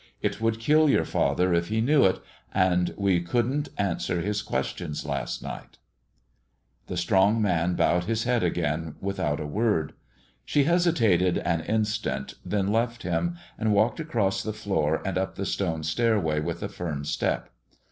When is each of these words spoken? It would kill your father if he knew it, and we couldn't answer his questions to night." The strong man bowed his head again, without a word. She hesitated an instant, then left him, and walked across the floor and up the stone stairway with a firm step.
It 0.19 0.41
would 0.41 0.59
kill 0.59 0.89
your 0.89 1.05
father 1.05 1.53
if 1.53 1.67
he 1.67 1.79
knew 1.79 2.05
it, 2.05 2.19
and 2.51 2.91
we 2.97 3.21
couldn't 3.21 3.69
answer 3.77 4.19
his 4.21 4.41
questions 4.41 5.03
to 5.03 5.27
night." 5.43 5.77
The 6.87 6.97
strong 6.97 7.39
man 7.39 7.75
bowed 7.75 8.05
his 8.05 8.23
head 8.23 8.41
again, 8.41 8.95
without 8.99 9.39
a 9.39 9.45
word. 9.45 9.93
She 10.43 10.63
hesitated 10.63 11.37
an 11.37 11.61
instant, 11.65 12.33
then 12.43 12.71
left 12.73 13.03
him, 13.03 13.37
and 13.59 13.73
walked 13.75 13.99
across 13.99 14.41
the 14.41 14.53
floor 14.53 15.03
and 15.05 15.19
up 15.19 15.35
the 15.35 15.45
stone 15.45 15.83
stairway 15.83 16.39
with 16.39 16.63
a 16.63 16.67
firm 16.69 17.05
step. 17.05 17.51